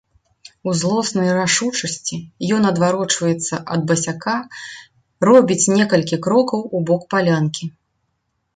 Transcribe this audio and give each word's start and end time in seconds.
У 0.69 0.71
злоснай 0.79 1.27
рашучасці 1.39 2.17
ён 2.55 2.61
адварочваецца 2.71 3.55
ад 3.77 3.81
басяка, 3.93 4.35
робіць 5.31 5.69
некалькі 5.77 6.15
крокаў 6.27 6.61
у 6.77 6.85
бок 6.91 7.01
палянкі. 7.17 7.65